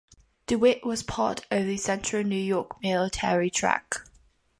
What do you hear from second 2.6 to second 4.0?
Military Tract.